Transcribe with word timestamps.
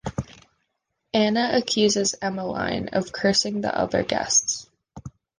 Anna 1.13 1.51
accuses 1.53 2.15
Emeline 2.23 2.89
of 2.93 3.11
cursing 3.11 3.61
the 3.61 3.77
other 3.77 4.01
guests. 4.01 4.67